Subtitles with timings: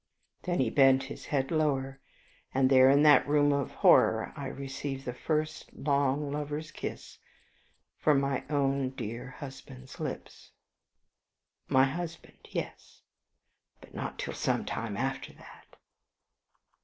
[0.41, 1.99] Then he bent his head lower,
[2.55, 7.19] and there in that room of horror, I received the first long lover's kiss
[7.99, 10.49] from my own dear husband's lips.......
[11.67, 13.03] My husband, yes;
[13.79, 15.75] but not till some time after that.